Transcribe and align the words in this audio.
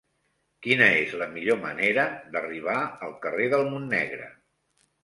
Quina 0.67 0.87
és 1.01 1.13
la 1.23 1.27
millor 1.35 1.59
manera 1.67 2.07
d'arribar 2.33 2.79
al 2.87 3.17
carrer 3.27 3.53
del 3.57 3.71
Montnegre? 3.77 4.37